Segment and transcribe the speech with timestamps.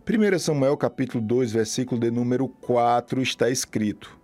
[0.00, 4.18] 1 Samuel capítulo 2, versículo de número 4 está escrito: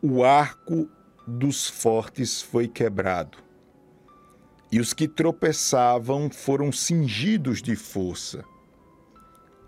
[0.00, 0.88] O arco
[1.26, 3.38] dos fortes foi quebrado,
[4.70, 8.44] e os que tropeçavam foram cingidos de força.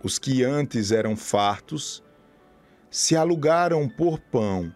[0.05, 2.05] Os que antes eram fartos
[2.89, 4.73] se alugaram por pão,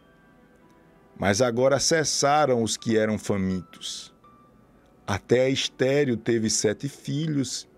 [1.17, 4.13] mas agora cessaram os que eram famintos.
[5.07, 7.70] Até estéreo teve sete filhos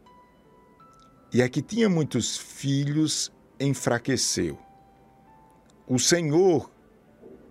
[1.32, 4.58] e a que tinha muitos filhos enfraqueceu.
[5.86, 6.70] O Senhor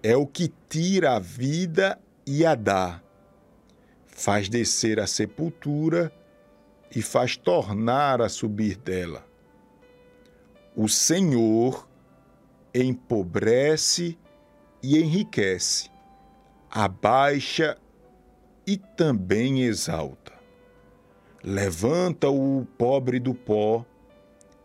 [0.04, 3.02] é o que tira a vida e a dá,
[4.08, 6.12] faz descer a sepultura
[6.96, 9.26] e faz tornar a subir dela.
[10.76, 11.88] O Senhor
[12.74, 14.18] empobrece
[14.82, 15.90] e enriquece,
[16.70, 17.78] abaixa
[18.66, 20.41] e também exalta.
[21.44, 23.84] Levanta o pobre do pó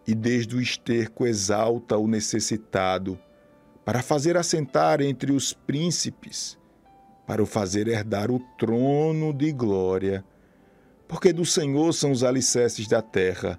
[0.07, 3.19] e desde o esterco exalta o necessitado,
[3.85, 6.59] para fazer assentar entre os príncipes,
[7.27, 10.25] para o fazer herdar o trono de glória,
[11.09, 13.59] porque do Senhor são os alicerces da terra,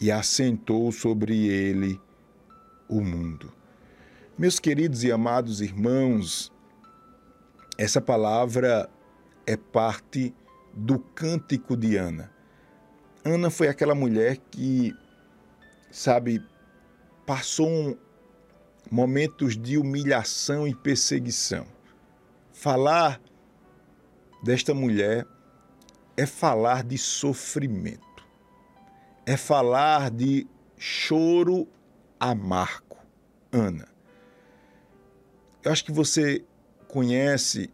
[0.00, 1.98] e assentou sobre ele
[2.88, 3.52] o mundo.
[4.36, 6.52] Meus queridos e amados irmãos,
[7.78, 8.88] essa palavra
[9.46, 10.34] é parte
[10.76, 12.30] do Cântico de Ana.
[13.24, 14.94] Ana foi aquela mulher que,
[15.90, 16.44] sabe,
[17.24, 17.96] passou um,
[18.90, 21.66] momentos de humilhação e perseguição.
[22.52, 23.20] Falar
[24.42, 25.26] desta mulher
[26.16, 28.24] é falar de sofrimento,
[29.24, 31.66] é falar de choro
[32.20, 32.96] amargo.
[33.50, 33.88] Ana.
[35.64, 36.44] Eu acho que você
[36.86, 37.70] conhece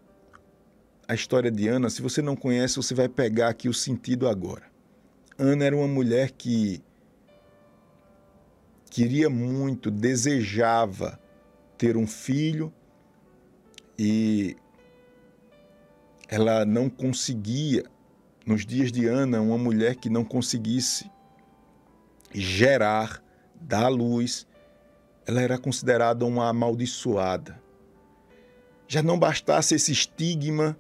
[1.07, 4.63] a história de Ana, se você não conhece, você vai pegar aqui o sentido agora.
[5.39, 6.83] Ana era uma mulher que
[8.91, 11.19] queria muito, desejava
[11.77, 12.73] ter um filho
[13.99, 14.57] e
[16.29, 17.85] ela não conseguia,
[18.47, 21.11] nos dias de Ana, uma mulher que não conseguisse
[22.33, 23.23] gerar,
[23.61, 24.47] dar luz,
[25.27, 27.61] ela era considerada uma amaldiçoada.
[28.89, 30.77] Já não bastasse esse estigma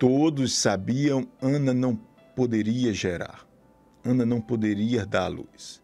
[0.00, 1.94] Todos sabiam, Ana não
[2.34, 3.46] poderia gerar.
[4.02, 5.82] Ana não poderia dar luz.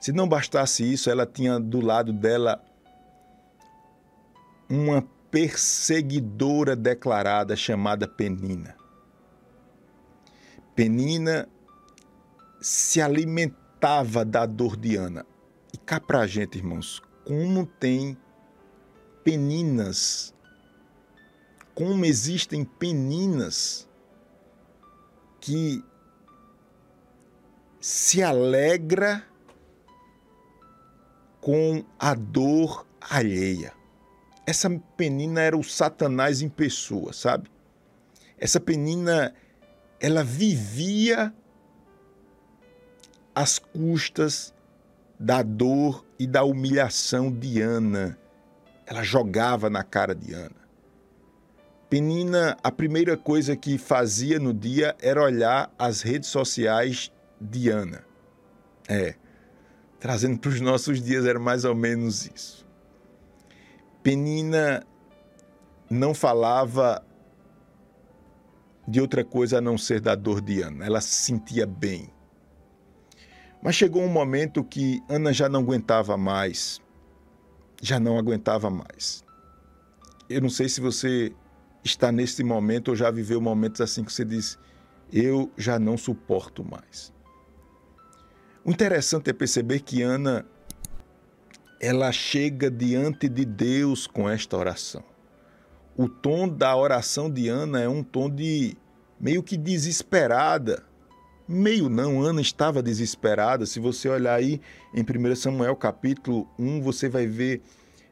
[0.00, 2.64] Se não bastasse isso, ela tinha do lado dela
[4.70, 8.76] uma perseguidora declarada chamada Penina.
[10.76, 11.48] Penina
[12.60, 15.26] se alimentava da dor de Ana.
[15.74, 18.16] E cá pra gente, irmãos, como tem
[19.24, 20.32] peninas
[21.76, 23.86] como existem peninas
[25.38, 25.84] que
[27.78, 29.22] se alegra
[31.38, 33.74] com a dor alheia.
[34.46, 37.50] Essa penina era o Satanás em pessoa, sabe?
[38.38, 39.34] Essa penina,
[40.00, 41.32] ela vivia
[43.34, 44.54] às custas
[45.20, 48.18] da dor e da humilhação de Ana.
[48.86, 50.65] Ela jogava na cara de Ana.
[51.88, 58.04] Penina, a primeira coisa que fazia no dia era olhar as redes sociais de Ana.
[58.88, 59.14] É,
[60.00, 62.66] trazendo para os nossos dias era mais ou menos isso.
[64.02, 64.84] Penina
[65.88, 67.04] não falava
[68.86, 70.84] de outra coisa a não ser da dor de Ana.
[70.84, 72.10] Ela se sentia bem.
[73.62, 76.80] Mas chegou um momento que Ana já não aguentava mais.
[77.80, 79.24] Já não aguentava mais.
[80.28, 81.32] Eu não sei se você
[81.86, 84.58] está nesse momento ou já viveu momentos assim que você diz:
[85.12, 87.12] Eu já não suporto mais.
[88.64, 90.44] O interessante é perceber que Ana
[91.80, 95.04] ela chega diante de Deus com esta oração.
[95.96, 98.76] O tom da oração de Ana é um tom de
[99.20, 100.84] meio que desesperada.
[101.48, 103.66] Meio não, Ana estava desesperada.
[103.66, 104.60] Se você olhar aí
[104.92, 107.62] em 1 Samuel capítulo 1, você vai ver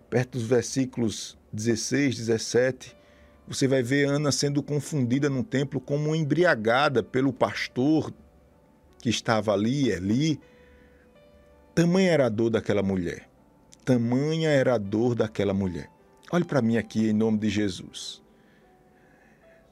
[0.09, 2.97] perto dos versículos 16, 17,
[3.47, 8.13] você vai ver Ana sendo confundida no templo como embriagada pelo pastor
[8.99, 10.41] que estava ali, Eli.
[11.75, 13.29] Tamanha era a dor daquela mulher.
[13.85, 15.91] Tamanha era a dor daquela mulher.
[16.33, 18.23] Olhe para mim aqui em nome de Jesus.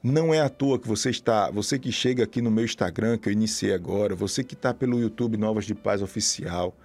[0.03, 3.29] Não é à toa que você está, você que chega aqui no meu Instagram, que
[3.29, 6.75] eu iniciei agora, você que está pelo YouTube Novas de Paz Oficial,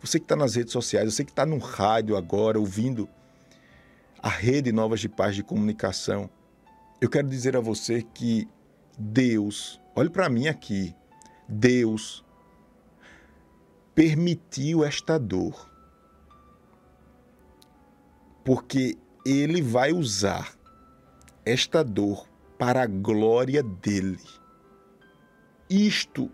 [0.00, 3.08] você que está nas redes sociais, você que está no rádio agora, ouvindo
[4.26, 6.28] a rede Novas de Paz de Comunicação.
[7.00, 8.48] Eu quero dizer a você que
[8.98, 10.92] Deus, olhe para mim aqui,
[11.48, 12.24] Deus
[13.94, 15.70] permitiu esta dor.
[18.44, 20.56] Porque ele vai usar
[21.44, 24.18] esta dor para a glória dele.
[25.70, 26.28] Isto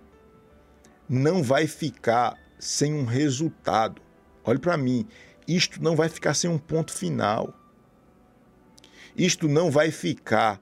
[1.07, 4.01] não vai ficar sem um resultado.
[4.45, 5.07] Olhe para mim,
[5.47, 7.59] isto não vai ficar sem um ponto final.
[9.17, 10.61] Isto não vai ficar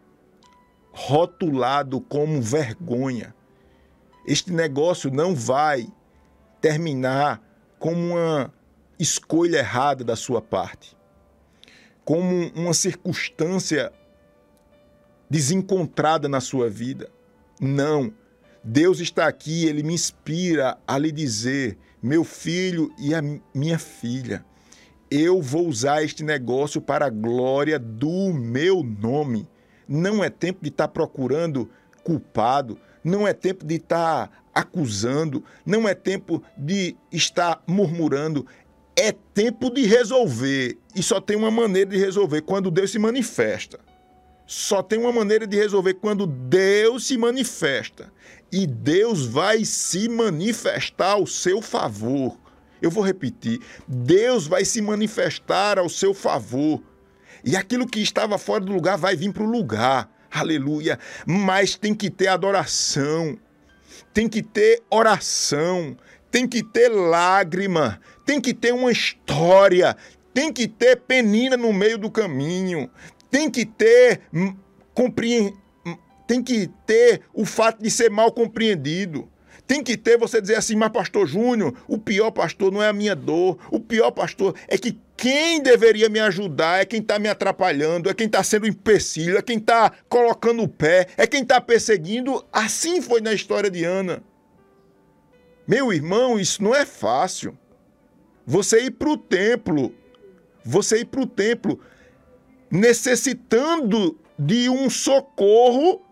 [0.92, 3.34] rotulado como vergonha.
[4.26, 5.88] Este negócio não vai
[6.60, 7.42] terminar
[7.78, 8.52] como uma
[8.98, 10.96] escolha errada da sua parte,
[12.04, 13.92] como uma circunstância
[15.28, 17.10] desencontrada na sua vida.
[17.60, 18.12] Não.
[18.62, 23.22] Deus está aqui, ele me inspira a lhe dizer: meu filho e a
[23.54, 24.44] minha filha,
[25.10, 29.48] eu vou usar este negócio para a glória do meu nome.
[29.88, 31.68] Não é tempo de estar procurando
[32.04, 38.46] culpado, não é tempo de estar acusando, não é tempo de estar murmurando,
[38.96, 40.78] é tempo de resolver.
[40.94, 43.80] E só tem uma maneira de resolver quando Deus se manifesta.
[44.46, 48.12] Só tem uma maneira de resolver quando Deus se manifesta.
[48.52, 52.36] E Deus vai se manifestar ao seu favor.
[52.80, 56.82] Eu vou repetir: Deus vai se manifestar ao seu favor.
[57.44, 60.10] E aquilo que estava fora do lugar vai vir para o lugar.
[60.30, 60.98] Aleluia.
[61.26, 63.38] Mas tem que ter adoração,
[64.12, 65.96] tem que ter oração,
[66.30, 69.96] tem que ter lágrima, tem que ter uma história,
[70.32, 72.88] tem que ter penina no meio do caminho,
[73.30, 74.54] tem que ter hum,
[74.94, 75.52] compre...
[75.84, 79.28] Hum, tem que ter o fato de ser mal compreendido.
[79.70, 82.92] Tem que ter você dizer assim, mas pastor Júnior, o pior pastor não é a
[82.92, 87.28] minha dor, o pior pastor é que quem deveria me ajudar é quem está me
[87.28, 91.60] atrapalhando, é quem está sendo empecilho, é quem está colocando o pé, é quem está
[91.60, 92.44] perseguindo.
[92.52, 94.24] Assim foi na história de Ana.
[95.68, 97.56] Meu irmão, isso não é fácil.
[98.44, 99.94] Você ir para o templo,
[100.64, 101.78] você ir para o templo
[102.68, 106.02] necessitando de um socorro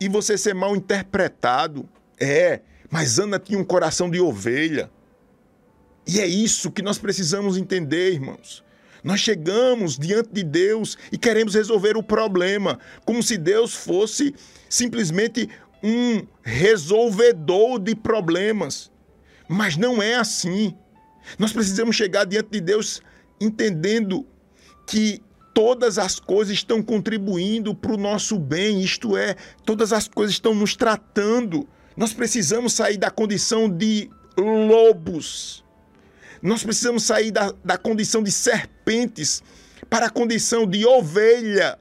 [0.00, 1.86] e você ser mal interpretado.
[2.18, 2.62] É,
[2.92, 4.90] mas Ana tinha um coração de ovelha.
[6.06, 8.62] E é isso que nós precisamos entender, irmãos.
[9.02, 14.34] Nós chegamos diante de Deus e queremos resolver o problema, como se Deus fosse
[14.68, 15.48] simplesmente
[15.82, 18.92] um resolvedor de problemas.
[19.48, 20.76] Mas não é assim.
[21.38, 23.00] Nós precisamos chegar diante de Deus
[23.40, 24.26] entendendo
[24.86, 25.18] que
[25.54, 29.34] todas as coisas estão contribuindo para o nosso bem, isto é,
[29.64, 31.66] todas as coisas estão nos tratando
[31.96, 35.64] nós precisamos sair da condição de lobos.
[36.40, 39.42] Nós precisamos sair da, da condição de serpentes
[39.88, 41.78] para a condição de ovelha.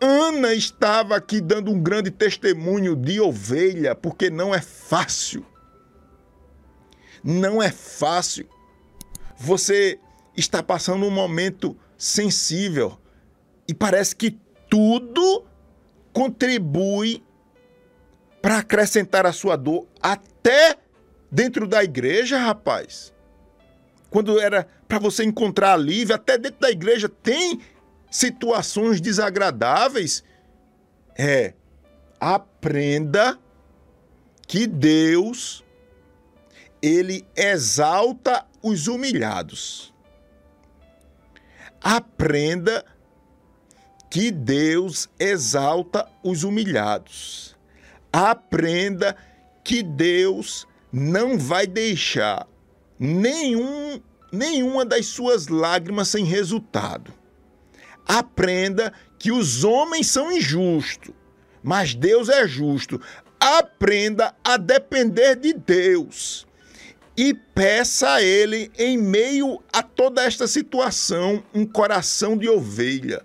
[0.00, 5.44] Ana estava aqui dando um grande testemunho de ovelha, porque não é fácil.
[7.22, 8.48] Não é fácil.
[9.36, 9.98] Você
[10.36, 12.98] está passando um momento sensível
[13.68, 14.38] e parece que
[14.68, 15.44] tudo
[16.12, 17.22] contribui
[18.40, 20.76] para acrescentar a sua dor até
[21.30, 23.12] dentro da igreja, rapaz.
[24.08, 27.60] Quando era para você encontrar alívio, até dentro da igreja tem
[28.10, 30.24] situações desagradáveis.
[31.16, 31.54] É,
[32.18, 33.38] aprenda
[34.48, 35.62] que Deus
[36.82, 39.94] ele exalta os humilhados.
[41.80, 42.84] Aprenda
[44.10, 47.50] que Deus exalta os humilhados
[48.12, 49.16] aprenda
[49.64, 52.46] que Deus não vai deixar
[52.98, 54.00] nenhum,
[54.32, 57.12] nenhuma das suas lágrimas sem resultado.
[58.06, 61.14] Aprenda que os homens são injustos,
[61.62, 63.00] mas Deus é justo.
[63.38, 66.46] Aprenda a depender de Deus
[67.16, 73.24] e peça a Ele, em meio a toda esta situação, um coração de ovelha,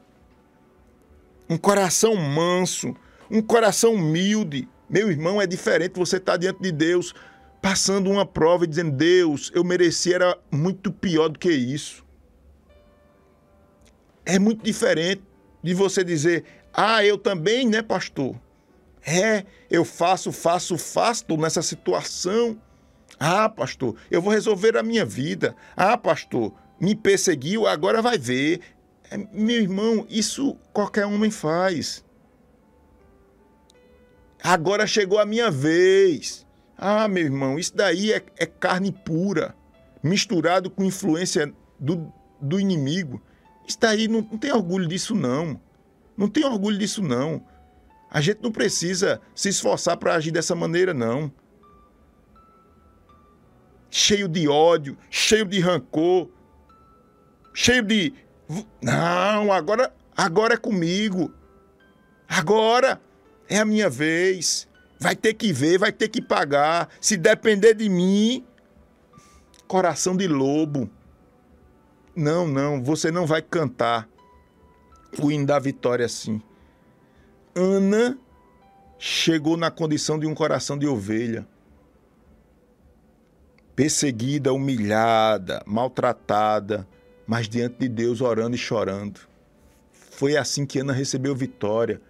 [1.49, 2.95] um coração manso,
[3.29, 7.13] um coração humilde, meu irmão, é diferente você estar tá diante de Deus,
[7.61, 12.05] passando uma prova e dizendo: Deus, eu merecia era muito pior do que isso.
[14.23, 15.23] É muito diferente
[15.63, 18.39] de você dizer: Ah, eu também, né, pastor?
[19.03, 22.59] É, eu faço, faço, faço nessa situação.
[23.19, 25.55] Ah, pastor, eu vou resolver a minha vida.
[25.75, 28.61] Ah, pastor, me perseguiu, agora vai ver.
[29.09, 32.04] É, meu irmão, isso qualquer homem faz.
[34.45, 36.45] Agora chegou a minha vez.
[36.77, 39.55] Ah, meu irmão, isso daí é, é carne pura,
[40.03, 43.19] misturado com influência do, do inimigo.
[43.67, 45.59] Isso daí não, não tem orgulho disso, não.
[46.15, 47.43] Não tem orgulho disso, não.
[48.07, 51.33] A gente não precisa se esforçar para agir dessa maneira, não.
[53.89, 56.29] cheio de ódio, cheio de rancor,
[57.51, 58.13] cheio de.
[58.79, 61.33] Não, agora, agora é comigo.
[62.27, 63.01] Agora
[63.49, 64.67] é a minha vez.
[64.99, 66.89] Vai ter que ver, vai ter que pagar.
[67.01, 68.45] Se depender de mim,
[69.67, 70.89] coração de lobo.
[72.15, 74.07] Não, não, você não vai cantar
[75.21, 76.41] o hino da vitória assim.
[77.53, 78.17] Ana
[78.97, 81.47] chegou na condição de um coração de ovelha.
[83.75, 86.87] Perseguida, humilhada, maltratada,
[87.27, 89.19] mas diante de Deus orando e chorando.
[89.91, 92.01] Foi assim que Ana recebeu vitória.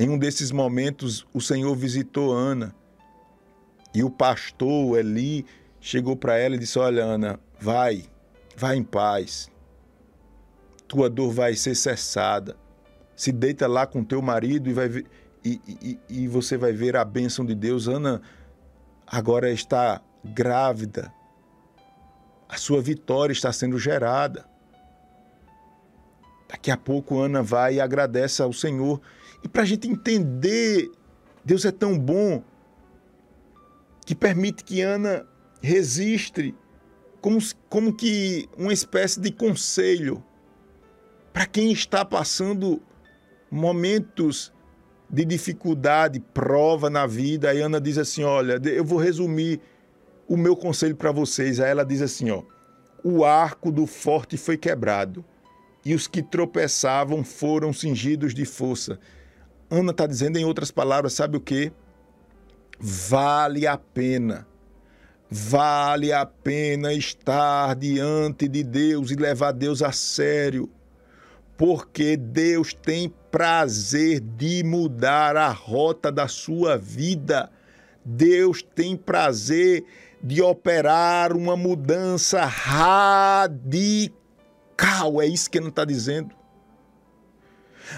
[0.00, 2.74] Em um desses momentos, o Senhor visitou Ana
[3.94, 5.46] e o pastor Eli
[5.80, 8.04] chegou para ela e disse: Olha, Ana, vai,
[8.56, 9.48] vai em paz.
[10.88, 12.56] Tua dor vai ser cessada.
[13.14, 15.06] Se deita lá com teu marido e, vai ver,
[15.44, 17.86] e, e, e você vai ver a bênção de Deus.
[17.86, 18.22] Ana
[19.06, 21.12] agora está grávida
[22.50, 24.44] a sua vitória está sendo gerada.
[26.48, 29.00] Daqui a pouco Ana vai e agradece ao Senhor.
[29.42, 30.90] E para a gente entender,
[31.44, 32.42] Deus é tão bom
[34.04, 35.26] que permite que Ana
[35.62, 36.54] registre
[37.20, 40.22] como, como que uma espécie de conselho
[41.32, 42.82] para quem está passando
[43.50, 44.52] momentos
[45.08, 47.50] de dificuldade, prova na vida.
[47.50, 49.60] Aí Ana diz assim: Olha, eu vou resumir
[50.28, 51.58] o meu conselho para vocês.
[51.58, 52.42] Aí ela diz assim, ó:
[53.02, 55.24] O arco do forte foi quebrado
[55.84, 58.98] e os que tropeçavam foram cingidos de força.
[59.70, 61.72] Ana está dizendo em outras palavras, sabe o que?
[62.78, 64.46] Vale a pena.
[65.30, 70.68] Vale a pena estar diante de Deus e levar Deus a sério,
[71.56, 77.48] porque Deus tem prazer de mudar a rota da sua vida.
[78.04, 79.84] Deus tem prazer
[80.20, 84.12] de operar uma mudança radical.
[85.20, 86.39] É isso que Ana está dizendo.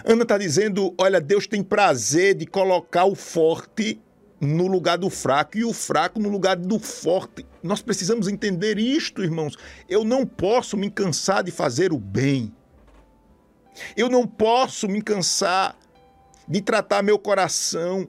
[0.04, 4.00] Ana está dizendo: olha, Deus tem prazer de colocar o forte
[4.40, 7.46] no lugar do fraco e o fraco no lugar do forte.
[7.62, 9.56] Nós precisamos entender isto, irmãos.
[9.88, 12.52] Eu não posso me cansar de fazer o bem.
[13.96, 15.78] Eu não posso me cansar
[16.48, 18.08] de tratar meu coração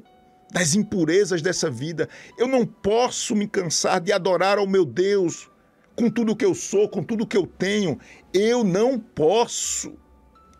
[0.51, 2.09] das impurezas dessa vida.
[2.37, 5.49] Eu não posso me cansar de adorar ao meu Deus
[5.95, 7.99] com tudo que eu sou, com tudo que eu tenho.
[8.33, 9.93] Eu não posso.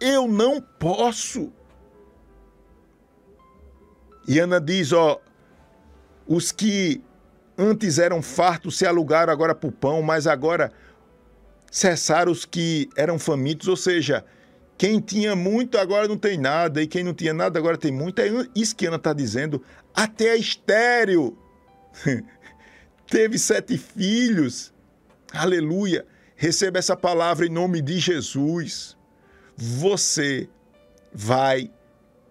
[0.06, 1.50] Eu não posso.
[4.28, 5.18] E Ana diz, ó,
[6.28, 7.02] os que
[7.58, 10.74] antes eram fartos se alugaram agora para o pão, mas agora
[11.72, 14.26] cessaram os que eram famintos, ou seja,
[14.78, 18.20] quem tinha muito agora não tem nada, e quem não tinha nada agora tem muito.
[18.20, 19.64] É isso que Ana está dizendo.
[19.96, 21.38] Até a estéreo
[23.08, 24.74] teve sete filhos.
[25.32, 26.06] Aleluia.
[26.36, 28.98] Receba essa palavra em nome de Jesus.
[29.56, 30.50] Você
[31.14, 31.72] vai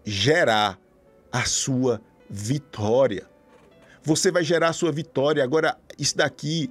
[0.04, 0.78] gerar
[1.30, 3.28] a sua vitória.
[4.02, 5.44] Você vai gerar a sua vitória.
[5.44, 6.70] Agora, isso daqui,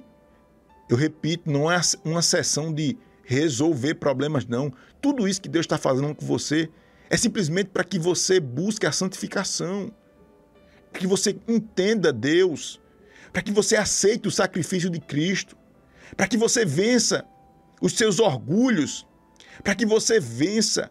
[0.88, 4.72] eu repito, não é uma sessão de resolver problemas, não.
[5.00, 6.68] Tudo isso que Deus está fazendo com você
[7.08, 9.92] é simplesmente para que você busque a santificação,
[10.90, 12.80] para que você entenda Deus,
[13.32, 15.56] para que você aceite o sacrifício de Cristo,
[16.16, 17.24] para que você vença
[17.80, 19.06] os seus orgulhos,
[19.62, 20.90] para que você vença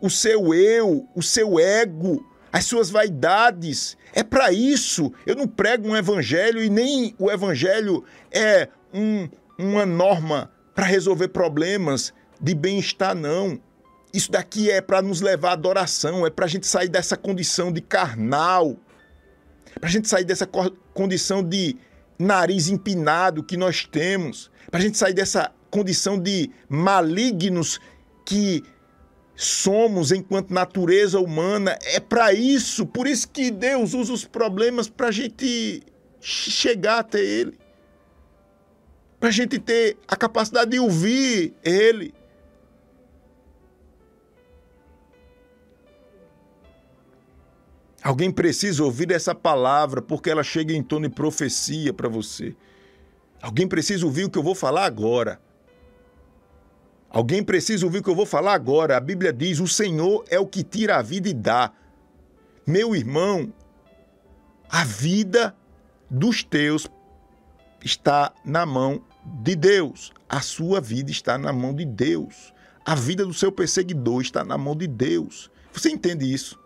[0.00, 3.96] o seu eu, o seu ego, as suas vaidades.
[4.12, 5.12] É para isso.
[5.26, 9.28] Eu não prego um evangelho e nem o evangelho é um,
[9.58, 13.60] uma norma para resolver problemas de bem-estar, não.
[14.12, 17.70] Isso daqui é para nos levar à adoração, é para a gente sair dessa condição
[17.72, 18.76] de carnal,
[19.78, 20.48] para a gente sair dessa
[20.94, 21.76] condição de
[22.18, 27.80] nariz empinado que nós temos, para a gente sair dessa condição de malignos
[28.24, 28.62] que
[29.34, 31.78] somos enquanto natureza humana.
[31.82, 35.82] É para isso, por isso que Deus usa os problemas para a gente
[36.20, 37.58] chegar até Ele,
[39.20, 42.14] para a gente ter a capacidade de ouvir Ele.
[48.02, 52.54] Alguém precisa ouvir essa palavra porque ela chega em tom de profecia para você.
[53.42, 55.40] Alguém precisa ouvir o que eu vou falar agora.
[57.16, 58.94] Alguém precisa ouvir o que eu vou falar agora.
[58.94, 61.72] A Bíblia diz: O Senhor é o que tira a vida e dá.
[62.66, 63.50] Meu irmão,
[64.68, 65.56] a vida
[66.10, 66.86] dos teus
[67.82, 70.12] está na mão de Deus.
[70.28, 72.52] A sua vida está na mão de Deus.
[72.84, 75.50] A vida do seu perseguidor está na mão de Deus.
[75.72, 76.60] Você entende isso?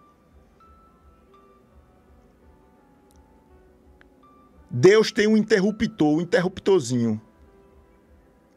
[4.68, 7.22] Deus tem um interruptor, um interruptorzinho.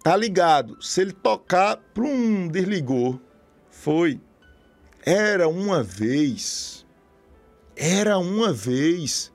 [0.04, 0.78] Tá ligado.
[0.82, 3.22] Se ele tocar, plum, desligou.
[3.72, 4.20] Foi.
[5.06, 6.86] Era uma vez.
[7.74, 9.32] Era uma vez.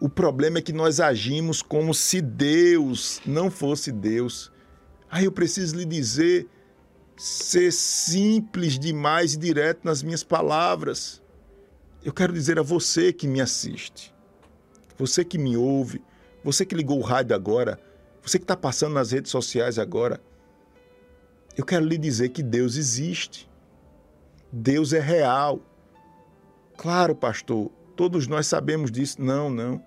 [0.00, 4.52] O problema é que nós agimos como se Deus não fosse Deus.
[5.10, 6.48] Aí eu preciso lhe dizer,
[7.16, 11.22] ser simples demais e direto nas minhas palavras.
[12.04, 14.14] Eu quero dizer a você que me assiste,
[14.96, 16.02] você que me ouve,
[16.44, 17.80] você que ligou o rádio agora,
[18.26, 20.20] você que está passando nas redes sociais agora,
[21.56, 23.48] eu quero lhe dizer que Deus existe.
[24.50, 25.60] Deus é real.
[26.76, 29.22] Claro, pastor, todos nós sabemos disso.
[29.22, 29.80] Não, não.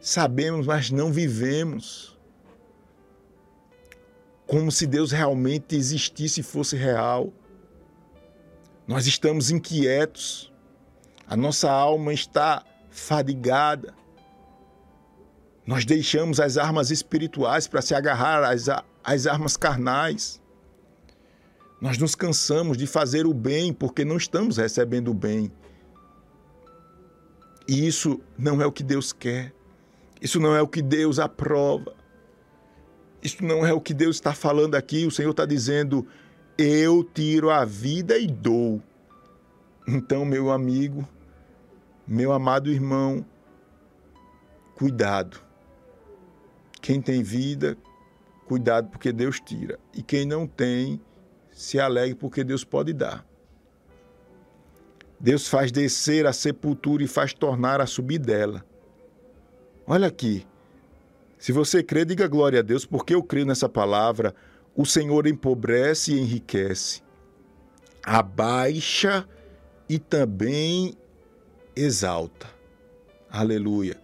[0.00, 2.18] Sabemos, mas não vivemos.
[4.48, 7.32] Como se Deus realmente existisse e fosse real.
[8.84, 10.52] Nós estamos inquietos.
[11.24, 13.94] A nossa alma está fadigada.
[15.70, 18.66] Nós deixamos as armas espirituais para se agarrar às,
[19.04, 20.42] às armas carnais.
[21.80, 25.48] Nós nos cansamos de fazer o bem porque não estamos recebendo o bem.
[27.68, 29.54] E isso não é o que Deus quer.
[30.20, 31.94] Isso não é o que Deus aprova.
[33.22, 35.06] Isso não é o que Deus está falando aqui.
[35.06, 36.04] O Senhor está dizendo:
[36.58, 38.82] Eu tiro a vida e dou.
[39.86, 41.08] Então, meu amigo,
[42.04, 43.24] meu amado irmão,
[44.74, 45.48] cuidado.
[46.80, 47.76] Quem tem vida,
[48.46, 49.78] cuidado porque Deus tira.
[49.94, 51.00] E quem não tem,
[51.52, 53.26] se alegre porque Deus pode dar.
[55.18, 58.64] Deus faz descer a sepultura e faz tornar a subir dela.
[59.86, 60.46] Olha aqui.
[61.38, 64.34] Se você crê, diga glória a Deus, porque eu creio nessa palavra.
[64.74, 67.02] O Senhor empobrece e enriquece,
[68.02, 69.28] abaixa
[69.88, 70.96] e também
[71.74, 72.46] exalta.
[73.28, 74.00] Aleluia.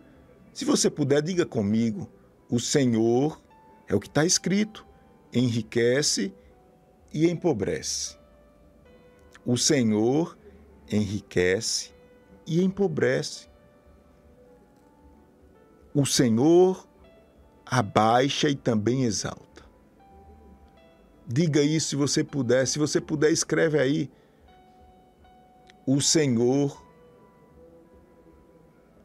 [0.53, 2.11] Se você puder, diga comigo:
[2.51, 3.41] o Senhor,
[3.89, 4.87] é o que está escrito,
[5.33, 6.33] enriquece
[7.13, 8.17] e empobrece.
[9.45, 10.37] O Senhor
[10.91, 11.93] enriquece
[12.47, 13.49] e empobrece.
[15.95, 16.87] O Senhor
[17.65, 19.65] abaixa e também exalta.
[21.27, 22.67] Diga isso se você puder.
[22.67, 24.11] Se você puder, escreve aí.
[25.87, 26.85] O Senhor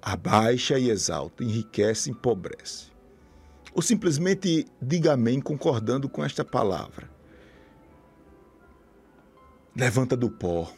[0.01, 2.90] abaixa e exalta, enriquece e empobrece.
[3.73, 7.09] Ou simplesmente diga amém concordando com esta palavra.
[9.75, 10.71] Levanta do pó.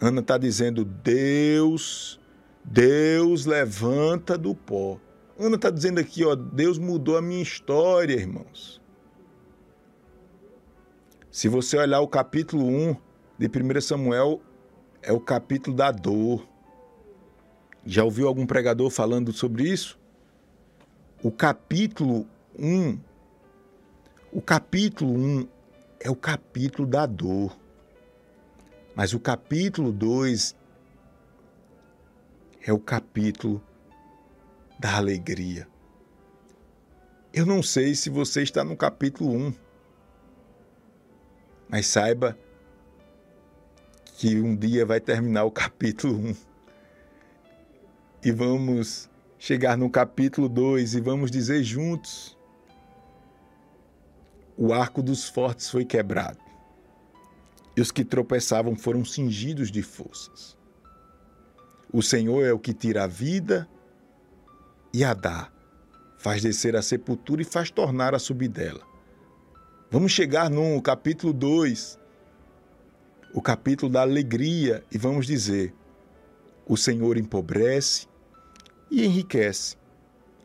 [0.00, 2.20] Ana está dizendo: Deus,
[2.64, 5.00] Deus levanta do pó.
[5.38, 8.80] Ana está dizendo aqui, ó, Deus mudou a minha história, irmãos.
[11.30, 12.96] Se você olhar o capítulo 1
[13.38, 14.40] de 1 Samuel,
[15.02, 16.46] é o capítulo da dor.
[17.84, 19.98] Já ouviu algum pregador falando sobre isso?
[21.24, 23.00] O capítulo 1,
[24.30, 25.48] o capítulo 1
[25.98, 27.56] é o capítulo da dor.
[28.94, 30.54] Mas o capítulo 2
[32.60, 33.64] é o capítulo
[34.78, 35.66] da alegria.
[37.32, 39.54] Eu não sei se você está no capítulo 1,
[41.70, 42.38] mas saiba
[44.18, 46.36] que um dia vai terminar o capítulo 1
[48.22, 49.08] e vamos
[49.44, 52.34] chegar no capítulo 2 e vamos dizer juntos:
[54.56, 56.38] o arco dos fortes foi quebrado,
[57.76, 60.56] e os que tropeçavam foram cingidos de forças.
[61.92, 63.68] O Senhor é o que tira a vida
[64.94, 65.52] e a dá,
[66.16, 68.80] faz descer a sepultura e faz tornar a subir dela.
[69.90, 71.98] Vamos chegar no capítulo 2,
[73.34, 75.74] o capítulo da alegria, e vamos dizer:
[76.66, 78.08] o Senhor empobrece
[78.90, 79.76] e enriquece,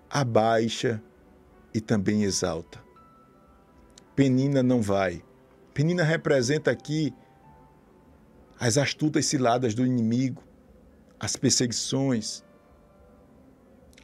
[0.09, 1.01] abaixa
[1.73, 2.79] e também exalta.
[4.15, 5.23] Penina não vai.
[5.73, 7.13] Penina representa aqui
[8.59, 10.43] as astutas ciladas do inimigo,
[11.19, 12.43] as perseguições,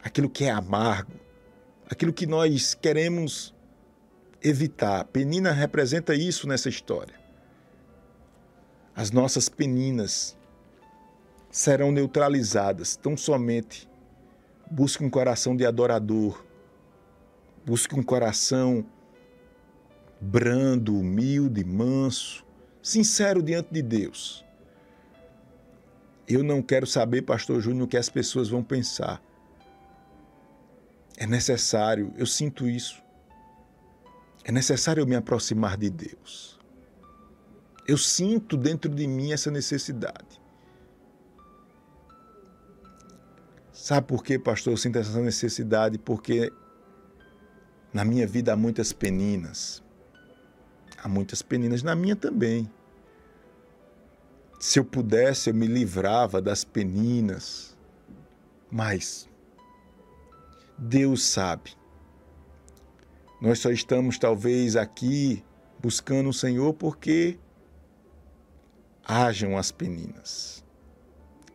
[0.02, 1.12] aquilo que é amargo,
[1.90, 3.54] aquilo que nós queremos
[4.42, 5.04] evitar.
[5.04, 7.14] Penina representa isso nessa história.
[8.94, 10.36] As nossas peninas
[11.50, 13.88] serão neutralizadas tão somente
[14.70, 16.44] Busque um coração de adorador.
[17.64, 18.84] Busque um coração
[20.20, 22.44] brando, humilde, manso,
[22.82, 24.44] sincero diante de Deus.
[26.28, 29.22] Eu não quero saber, Pastor Júnior, o que as pessoas vão pensar.
[31.16, 33.02] É necessário, eu sinto isso.
[34.44, 36.58] É necessário eu me aproximar de Deus.
[37.86, 40.40] Eu sinto dentro de mim essa necessidade.
[43.86, 44.72] Sabe por quê, pastor?
[44.72, 46.52] Eu sinto essa necessidade porque
[47.92, 49.80] na minha vida há muitas peninas.
[50.98, 52.68] Há muitas peninas, na minha também.
[54.58, 57.78] Se eu pudesse, eu me livrava das peninas.
[58.68, 59.28] Mas
[60.76, 61.70] Deus sabe.
[63.40, 65.44] Nós só estamos talvez aqui
[65.78, 67.38] buscando o Senhor porque
[69.04, 70.65] hajam as peninas.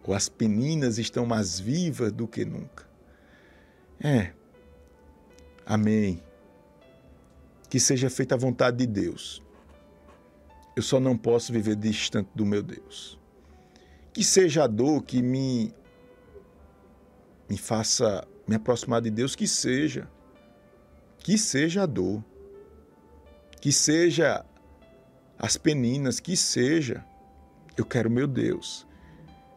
[0.08, 2.86] As peninas estão mais vivas do que nunca.
[4.00, 4.34] É.
[5.66, 6.22] Amém.
[7.70, 9.42] Que seja feita a vontade de Deus.
[10.76, 13.20] Eu só não posso viver distante do meu Deus.
[14.14, 15.74] Que seja a dor que me
[17.48, 20.10] me faça me aproximar de Deus, que seja.
[21.20, 22.24] Que seja a dor.
[23.62, 24.46] Que seja
[25.38, 27.06] as peninas, que seja.
[27.78, 28.88] Eu quero meu Deus.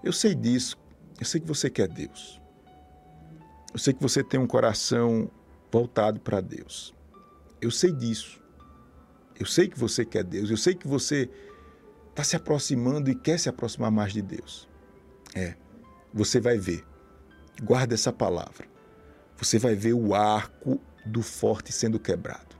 [0.05, 0.77] Eu sei disso.
[1.19, 2.41] Eu sei que você quer Deus.
[3.73, 5.31] Eu sei que você tem um coração
[5.73, 6.95] voltado para Deus.
[7.61, 8.43] Eu sei disso.
[9.41, 10.51] Eu sei que você quer Deus.
[10.51, 11.31] Eu sei que você
[12.11, 14.69] está se aproximando e quer se aproximar mais de Deus.
[15.35, 15.57] É.
[16.13, 16.85] Você vai ver.
[17.63, 18.67] Guarda essa palavra.
[19.39, 22.55] Você vai ver o arco do forte sendo quebrado.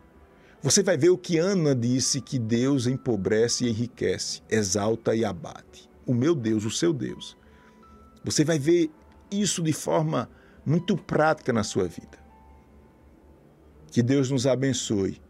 [0.63, 5.91] Você vai ver o que Ana disse que Deus empobrece e enriquece, exalta e abate.
[6.07, 7.37] O meu Deus, o seu Deus.
[8.25, 8.91] Você vai ver
[9.31, 10.29] isso de forma
[10.65, 12.19] muito prática na sua vida.
[13.91, 15.21] Que Deus nos abençoe.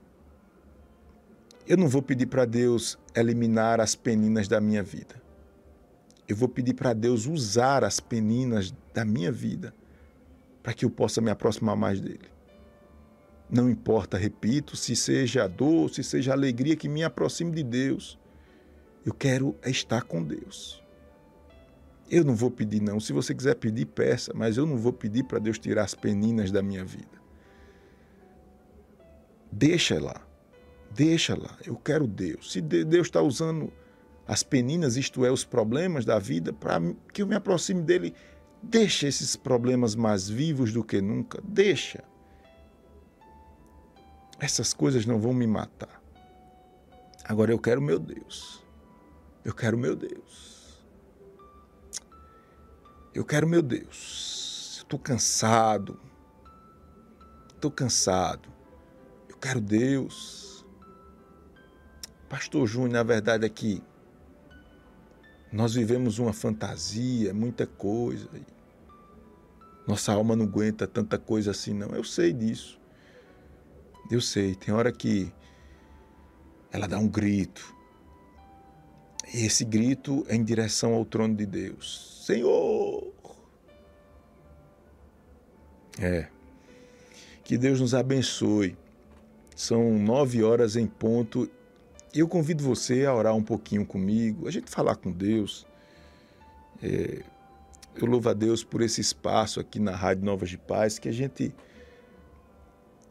[1.67, 5.23] Eu não vou pedir para Deus eliminar as peninas da minha vida.
[6.27, 9.75] Eu vou pedir para Deus usar as peninas da minha vida
[10.63, 12.33] para que eu possa me aproximar mais dele.
[13.51, 17.63] Não importa, repito, se seja a dor, se seja a alegria que me aproxime de
[17.63, 18.19] Deus.
[19.05, 20.83] Eu quero estar com Deus.
[22.11, 23.01] Eu não vou pedir, não.
[23.01, 26.51] Se você quiser pedir, peça, mas eu não vou pedir para Deus tirar as peninas
[26.51, 27.23] da minha vida.
[29.51, 30.27] Deixa lá.
[30.91, 31.59] Deixa lá.
[31.67, 32.53] Eu quero Deus.
[32.53, 33.73] Se Deus está usando
[34.27, 36.81] as peninas, isto é, os problemas da vida, para
[37.13, 38.15] que eu me aproxime dele,
[38.63, 41.41] deixa esses problemas mais vivos do que nunca.
[41.45, 42.03] Deixa.
[44.41, 46.03] Essas coisas não vão me matar.
[47.25, 48.64] Agora eu quero meu Deus.
[49.45, 50.83] Eu quero meu Deus.
[53.15, 54.79] Eu quero meu Deus.
[54.79, 56.01] Estou cansado.
[57.55, 58.49] Estou cansado.
[59.29, 60.65] Eu quero Deus.
[62.29, 63.83] Pastor Júnior, na verdade aqui,
[65.53, 68.29] nós vivemos uma fantasia, muita coisa.
[69.87, 71.91] Nossa alma não aguenta tanta coisa assim, não.
[71.91, 72.81] Eu sei disso.
[74.11, 75.33] Eu sei, tem hora que
[76.73, 77.75] ela dá um grito.
[79.37, 82.23] Esse grito é em direção ao trono de Deus.
[82.25, 83.13] Senhor!
[85.99, 86.29] É.
[87.43, 88.77] Que Deus nos abençoe.
[89.57, 91.51] São nove horas em ponto.
[92.15, 95.67] Eu convido você a orar um pouquinho comigo, a gente falar com Deus.
[96.81, 97.25] É,
[97.97, 101.13] eu louvo a Deus por esse espaço aqui na Rádio Novas de Paz, que a
[101.13, 101.53] gente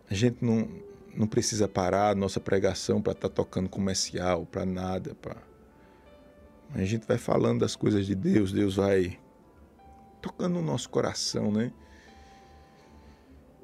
[0.10, 0.70] a gente não,
[1.14, 5.16] não precisa parar a nossa pregação para estar tá tocando comercial, para nada.
[5.16, 5.36] Pra...
[6.74, 9.20] A gente vai falando das coisas de Deus, Deus vai
[10.22, 11.72] tocando no nosso coração, né?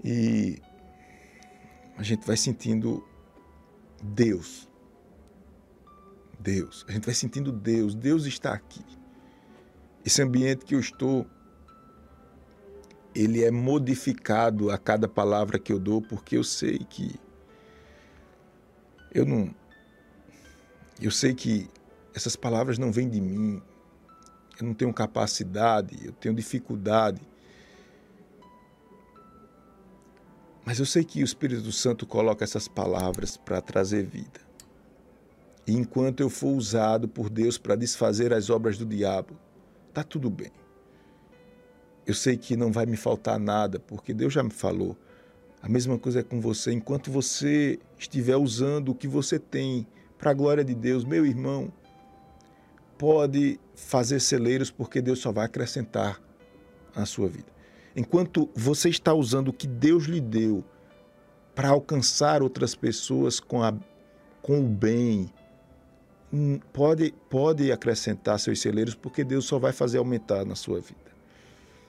[0.04, 0.62] E
[1.98, 3.04] a gente vai sentindo
[4.02, 4.70] Deus.
[6.40, 6.86] Deus.
[6.88, 7.96] A gente vai sentindo Deus.
[7.96, 8.86] Deus está aqui.
[10.06, 11.26] Esse ambiente que eu estou
[13.14, 17.20] ele é modificado a cada palavra que eu dou, porque eu sei que
[19.14, 19.54] eu não
[21.02, 21.70] eu sei que
[22.20, 23.62] essas palavras não vêm de mim.
[24.60, 27.22] Eu não tenho capacidade, eu tenho dificuldade.
[30.66, 34.42] Mas eu sei que o Espírito Santo coloca essas palavras para trazer vida.
[35.66, 39.40] E enquanto eu for usado por Deus para desfazer as obras do diabo,
[39.94, 40.52] tá tudo bem.
[42.06, 44.98] Eu sei que não vai me faltar nada, porque Deus já me falou.
[45.62, 46.74] A mesma coisa é com você.
[46.74, 51.72] Enquanto você estiver usando o que você tem para a glória de Deus, meu irmão,
[53.00, 56.22] pode fazer celeiros, porque Deus só vai acrescentar
[56.94, 57.48] na sua vida.
[57.96, 60.64] Enquanto você está usando o que Deus lhe deu
[61.56, 63.74] para alcançar outras pessoas com, a,
[64.42, 65.34] com o bem,
[66.32, 71.09] hum, pode, pode acrescentar seus celeiros, porque Deus só vai fazer aumentar na sua vida.